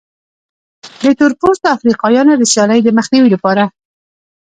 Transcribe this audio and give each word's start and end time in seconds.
د 1.01 1.03
تور 1.19 1.31
پوستو 1.39 1.73
افریقایانو 1.77 2.33
د 2.37 2.43
سیالۍ 2.51 2.79
د 2.83 2.89
مخنیوي 2.97 3.29
لپاره. 3.35 3.63